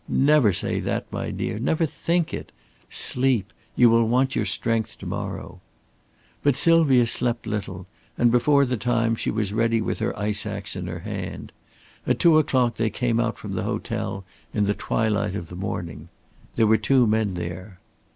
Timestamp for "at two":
12.07-12.39